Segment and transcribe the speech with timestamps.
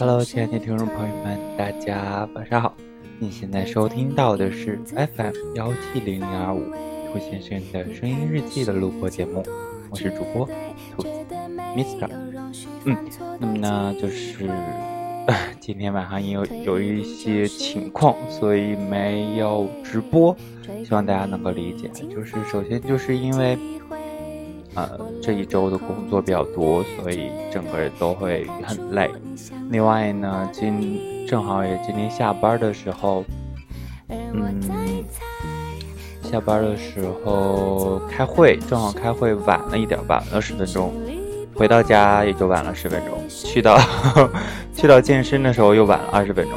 [0.00, 2.74] Hello，亲爱的听众朋友们，大家晚上好。
[3.18, 6.62] 你现在收听到的是 FM 幺七零零二五
[7.12, 9.44] 兔先生的声音日记的录播节目，
[9.90, 10.48] 我是主播
[10.96, 11.08] 兔子
[11.76, 12.08] Mister。
[12.86, 12.96] 嗯，
[13.38, 14.50] 那么呢，就是
[15.60, 20.34] 今天晚上有有一些情况，所以没有直播，
[20.82, 21.90] 希望大家能够理解。
[22.08, 23.58] 就是首先就是因为。
[24.74, 24.88] 呃，
[25.20, 29.10] 这一周的工作比较多，所以整个人都会很累。
[29.70, 33.24] 另外呢，今正好也今天下班的时候，
[34.08, 34.60] 嗯，
[36.22, 40.92] 下班的时候开会，正好开会晚了一点，晚了十分钟。
[41.56, 43.78] 回到家也就晚了十分钟，去到
[44.74, 46.54] 去到健身的时候又晚了二十分钟，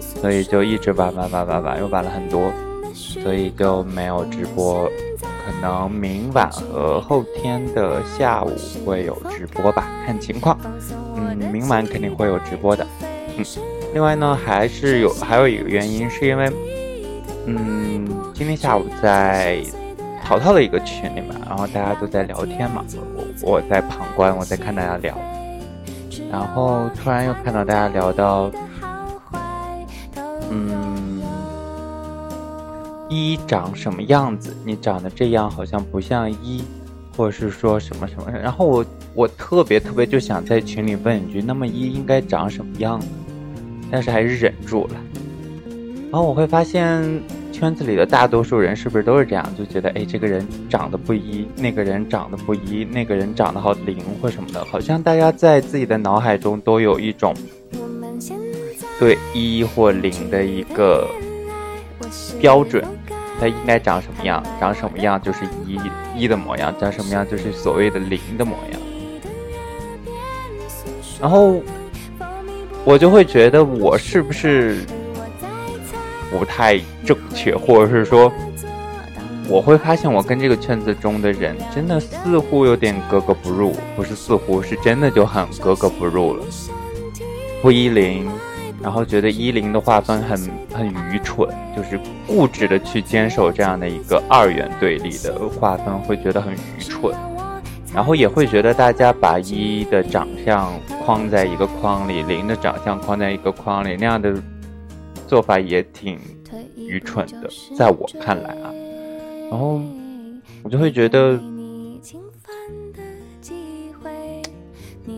[0.00, 2.50] 所以就一直晚晚晚晚晚，又晚了很多，
[3.22, 4.88] 所以就没有直播。
[5.18, 8.52] 可能明晚和后天的下午
[8.84, 10.58] 会有直播吧，看情况。
[11.16, 12.84] 嗯，明晚肯定会有直播的。
[13.00, 13.44] 嗯，
[13.94, 16.50] 另外呢，还是有还有一个原因，是因为，
[17.46, 19.62] 嗯，今天下午在
[20.24, 22.84] 淘淘的一个群里面，然后大家都在聊天嘛，
[23.42, 25.16] 我我在旁观，我在看大家聊，
[26.30, 28.50] 然后突然又看到大家聊到，
[33.08, 34.56] 一长什么样子？
[34.64, 36.62] 你长得这样好像不像一，
[37.16, 38.30] 或者是说什么什么？
[38.30, 43.06] 然后我我特别特别就想在群里问一句：那么一应该长什么样子？
[43.90, 44.94] 但是还是忍住了。
[46.10, 49.48] 然后我会发现圈子里的大多数人是不是都是这样？
[49.56, 57.32] 就觉得哎，这个人长得不一，那个人长得不一，那个人长得好灵或什么的，好像大家在自己的脑海中都有一种
[58.98, 61.08] 对一或零的一个。
[62.40, 62.84] 标准，
[63.40, 64.42] 它应该长什么样？
[64.60, 65.78] 长什么样就是一
[66.16, 68.80] 一的模样，长什么样就是所谓的零的模样。
[71.20, 71.62] 然后
[72.84, 74.84] 我就会觉得我是不是
[76.30, 78.30] 不太正确，或者是说，
[79.48, 86.44] 我会发现我跟这个圈子中的人真的似乎有点格格不入，不是似乎是真的就很格格不入了，
[87.62, 88.28] 不一零。
[88.86, 90.38] 然后觉得一零的划分很
[90.72, 97.12] 很愚蠢，就是固执的去坚守这样的一个二元对立的划分，会觉得很愚蠢。
[97.92, 100.72] 然后也会觉得大家把一的长相
[101.04, 104.32] 框在一个框里，零的长相框在一个框里，那样的
[105.26, 106.20] 做法也挺
[106.76, 108.70] 愚蠢的，在我看来啊。
[109.50, 109.80] 然后
[110.62, 111.36] 我就会觉得，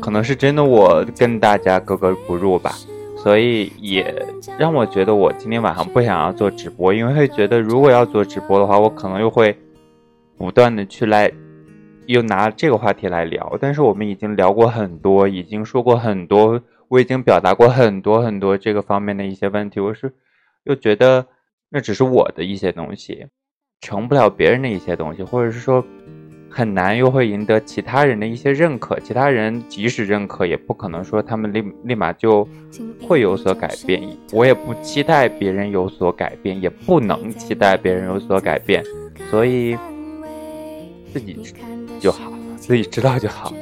[0.01, 2.75] 可能是真的我跟大家格格不入吧。
[3.23, 4.15] 所以也
[4.59, 9.57] 让我觉得我今天晚上不想要做直播，因为会觉得如果要做直播的话，我可能又会
[10.37, 11.31] 不断的去来，
[12.07, 13.59] 又拿这个话题来聊。
[13.61, 19.81] 但是我们已经聊过很多，已经说过很多，我已经表达过很多很多这个方面的一些问题。
[19.81, 20.15] 我是
[20.65, 21.27] 又觉得
[21.69, 23.27] 那只是我的一些东西，
[23.81, 25.85] 成不了别人的一些东西，或者是说。
[26.51, 32.49] 很难又会赢得其他人的一些认可，其他人即使认可，也不可能说他们立立马就
[33.03, 34.03] 会有所改变。
[34.33, 38.83] 我也不期待别人有所改变，也不能期待别人有所改变，
[39.31, 39.77] 所以
[41.13, 41.39] 自己
[42.01, 43.53] 就好，自己知道就好，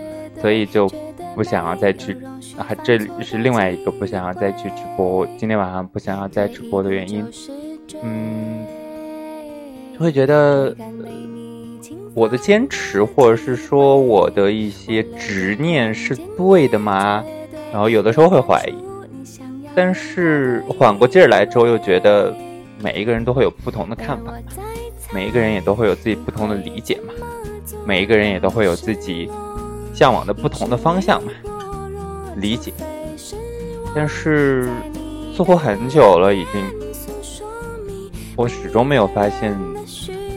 [0.40, 0.88] 所以就
[1.34, 2.16] 不想要再去
[2.56, 5.26] 啊，这是另外一个不想要再去直播。
[5.36, 7.24] 今天晚上不想要再直播的原因，
[8.02, 8.64] 嗯，
[9.92, 10.74] 就会觉得。
[12.16, 17.22] 我的坚持，或者是说我的一些执念是对的吗？
[17.70, 18.74] 然后有的时候会怀疑，
[19.74, 22.34] 但是缓过劲儿来之后，又觉得
[22.80, 24.32] 每一个人都会有不同的看法，
[25.12, 27.12] 每一个人也都会有自己不同的理解嘛，
[27.84, 29.30] 每一个人也都会有自己
[29.92, 31.30] 向往的不同的方向嘛，
[32.36, 32.72] 理解。
[33.94, 34.70] 但是
[35.36, 36.64] 似乎很久了，已经，
[38.34, 39.54] 我始终没有发现。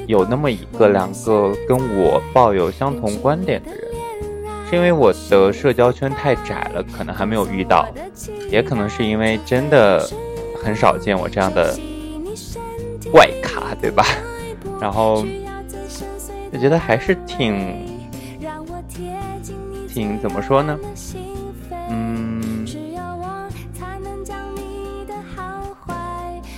[0.09, 3.79] 有那么一个两个跟我抱有相同观点的人，
[4.67, 7.87] 是因为我的社交圈太窄了，可能还没有遇到，
[8.49, 10.03] 也可能是因为真的
[10.63, 11.77] 很少见我这样的
[13.11, 14.03] 怪咖，对吧？
[14.81, 15.23] 然后
[16.51, 18.01] 我觉得还是挺
[19.87, 20.75] 挺怎么说呢？
[21.91, 22.65] 嗯，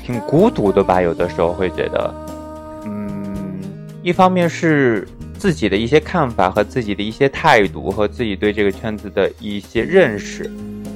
[0.06, 2.31] 挺孤独的吧，有的时候会觉得。
[4.04, 5.08] 一方面是
[5.38, 10.50] 自己的一些看法和自己的一些态度和自己对这个圈子的一些认识，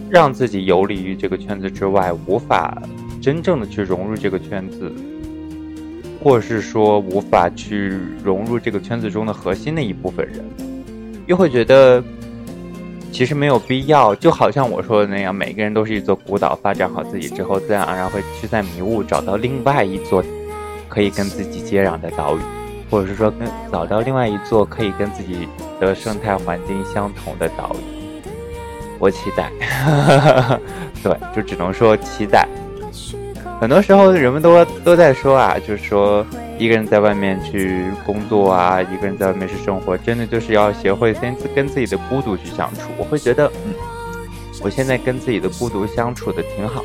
[0.09, 2.81] 让自己游离于这个圈子之外，无法
[3.21, 4.91] 真正的去融入这个圈子，
[6.23, 10.43] 或是说无法去融入这个圈子中的核心的一部分人，
[11.27, 12.03] 又会觉得
[13.11, 20.23] 其实没有必要，就好像我说的那样，每个人都是一座孤岛，发展好自己之后，自然而然会驱散迷雾，找到另外一座
[20.89, 22.39] 可以跟自己接壤的岛屿，
[22.89, 25.47] 或者是说跟找到另外一座可以跟自己
[25.79, 27.95] 的生态环境相同的岛屿。
[28.97, 29.51] 我期待，
[31.03, 32.47] 对，就只能说期待。
[33.59, 36.25] 很多时候，人们都都在说啊，就是说
[36.57, 42.89] 一个人在外面去工作啊，一个人在外面去生活，真的就是要学会先跟自己的孤独去相处。
[42.97, 43.73] 我会觉得，嗯，
[44.61, 46.83] 我现在跟自己的孤独相处的挺好。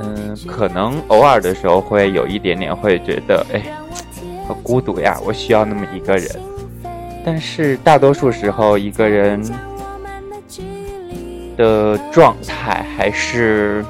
[0.00, 3.62] 嗯，可能偶尔的时候会有一点点会觉得，哎，
[4.54, 6.28] 孤独呀，我需要那么一个人。
[7.24, 9.42] 但是大多数时候，一个人
[11.56, 13.84] 的状态还是。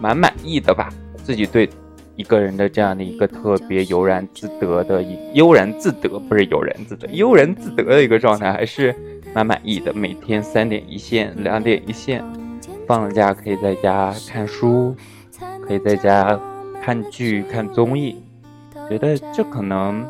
[0.00, 0.88] 蛮满意的吧，
[1.22, 1.70] 自己对
[2.16, 8.92] 一个人的这样的一个特别悠然自得的一悠然自得，不是悠然自得，悠然自得的一个状态，还是
[9.32, 9.94] 蛮满意的。
[9.94, 12.20] 每天三点一线，两点一线，
[12.84, 14.92] 放了假可以在家看书，
[15.68, 16.36] 可以在家
[16.82, 18.20] 看剧、看综艺，
[18.88, 20.06] 觉得这可能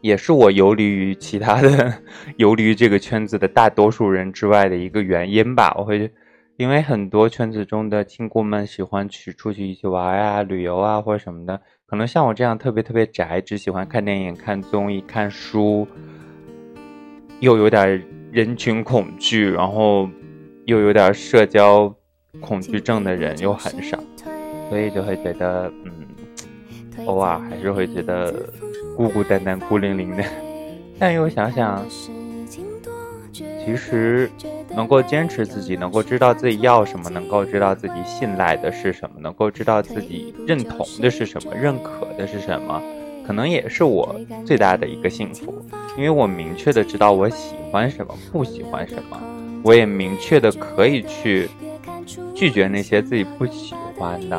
[0.00, 1.92] 也是我游离于其他的
[2.36, 5.74] 游离于这个圈子的大多数人之外的一个原因吧。
[5.78, 6.10] 我会。
[6.58, 15.86] 因为很多圈子中的亲姑们喜欢去出去一起玩啊、旅游啊或者什么的，可能像我这样特别特别宅，只喜欢看电影、看综艺、看书，
[17.40, 18.02] 又有点
[18.32, 20.08] 人群恐惧，然后
[20.64, 21.94] 又有点社交
[22.40, 23.98] 恐惧症的人又很少，
[24.70, 25.92] 所以就会觉得，嗯，
[27.04, 28.32] 偶尔还是会觉得
[28.96, 30.24] 孤孤单单、孤零零的。
[30.98, 31.84] 但又想想，
[33.32, 34.30] 其实。
[34.74, 42.82] 能够坚持自己，能够知道自己要什么，能够知道自己信赖的是什么，能够知道自己认同的是什么，认可的是什么，
[43.26, 44.14] 可能也是我
[44.44, 45.54] 最大的一个幸福。
[45.96, 49.18] 因为我明确的知道我喜欢什么，不喜欢什么，
[49.62, 51.48] 我也明确的可以去
[52.34, 54.36] 拒绝那些自己不喜欢的。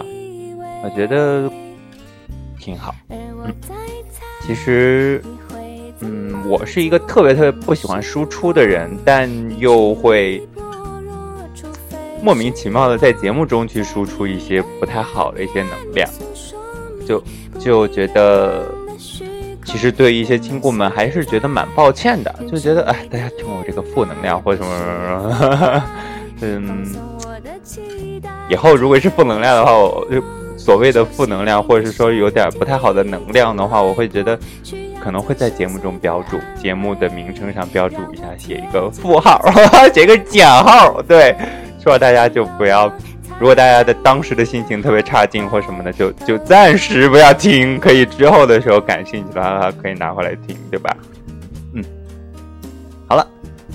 [0.84, 1.50] 我觉得
[2.68, 2.94] 挺好。
[3.10, 3.18] 嗯，
[4.46, 5.24] 其实。
[6.00, 9.28] 嗯，我是一个特别特别不喜欢输出的人，但
[9.58, 10.48] 又会
[12.22, 16.08] 莫名其妙的在节目中去输出一些不太好的一些能量，
[17.08, 17.24] 就
[17.58, 18.70] 就觉得
[19.66, 24.86] 其实对一些亲故们还是觉得蛮抱歉的，就觉得哎，大家听我这个负能量或什么什
[25.58, 25.84] 么，
[26.42, 26.96] 嗯，
[28.50, 30.22] 以后如果是负能量的话，我就
[30.68, 34.38] 所谓的负能量，或者是说有点不太好的能量的话，我会觉得。
[35.00, 39.42] 可能会在节目中标注，节目的名称上标注一下，写一个负号，
[39.94, 41.34] 写个减号，对，
[41.82, 42.92] 说大家就不要。
[43.40, 50.98] 如果大家的当时的心情特别差劲或什么的，就就暂时不要听，可以之后的时候感兴趣的话可以拿回来听，对吧？
[51.74, 51.82] 嗯，
[53.08, 53.26] 好了，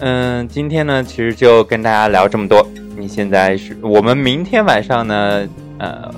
[0.01, 2.67] 嗯，今天呢，其实就跟大家聊这么多。
[2.99, 5.49] 你现在是我们明天晚上呢，
[5.79, 6.13] 呃，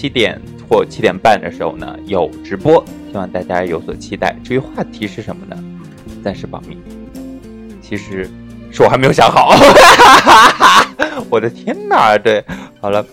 [0.00, 2.82] 七点或七点半的时候呢有直播。
[3.10, 4.34] 希望大家有所期待。
[4.42, 5.62] 至于话题是什么呢？
[6.24, 6.78] 暂时保密。
[7.82, 8.26] 其实
[8.72, 9.54] 是我还没有想好。
[11.28, 12.16] 我的天哪！
[12.16, 12.42] 对，
[12.80, 13.04] 好了，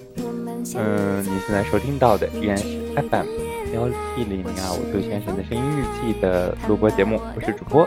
[0.76, 2.64] 嗯，你现在收听到的依然是
[2.96, 3.26] FM
[3.74, 7.86] 幺七零零二五杜先生的声音日记的录播节目，我是主播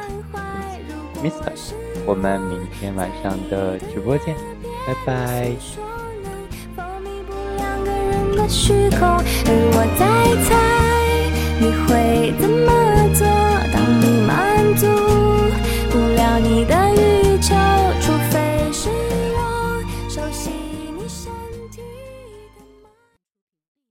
[1.24, 1.72] Mister。
[2.04, 4.34] 我们明天晚上的直播见，
[4.86, 5.89] 拜拜。
[8.42, 9.00] 的虚空，
[9.46, 10.06] 而我在
[10.44, 10.48] 猜
[11.60, 12.89] 你会怎么。